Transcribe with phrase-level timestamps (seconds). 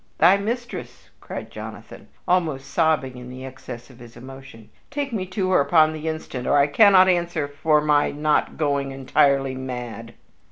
[0.17, 5.51] "Thy mistress!" cried Jonathan, almost sobbing in the excess of his emotion; "take me to
[5.51, 10.15] her upon the instant, or I cannot answer for my not going entirely mad!"